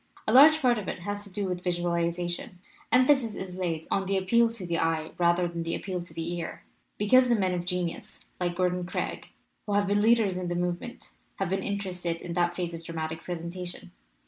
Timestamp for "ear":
6.39-6.63